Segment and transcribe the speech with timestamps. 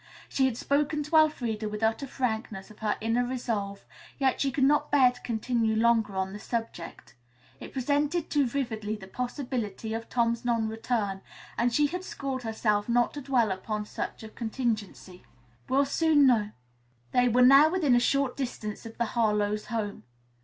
[0.27, 3.85] She had spoken to Elfreda with utter frankness of her inner resolve,
[4.17, 7.13] yet she could not bear to continue longer on the subject.
[7.59, 11.21] It presented too vividly the possibility of Tom's non return,
[11.55, 15.21] and she had schooled herself not to dwell upon such a contingency.
[15.69, 16.49] "We'll soon know."
[17.11, 20.01] They were now within a short distance of the Harlowe's home.